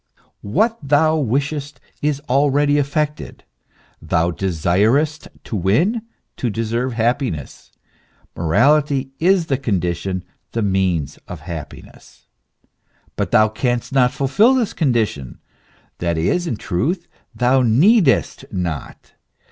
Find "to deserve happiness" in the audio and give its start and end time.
6.37-7.71